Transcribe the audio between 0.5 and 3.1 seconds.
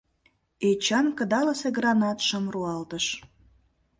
Эчан кыдалысе гранатшым руалтыш.